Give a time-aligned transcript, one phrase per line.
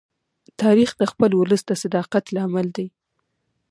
[0.61, 2.87] تاریخ د خپل ولس د صداقت لامل دی.